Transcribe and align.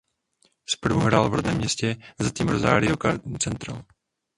Zprvu 0.65 0.99
hrál 0.99 1.29
v 1.29 1.33
rodném 1.33 1.57
městě 1.57 1.95
za 2.19 2.31
tým 2.31 2.47
Rosario 2.49 2.95
Central. 3.39 3.85